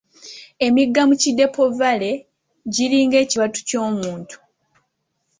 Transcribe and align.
Emigga 0.65 1.01
mu 1.09 1.15
Kidepo 1.21 1.61
Valley 1.79 2.17
giringa 2.73 3.17
ekibatu 3.25 3.59
ky'omuntu. 3.67 4.35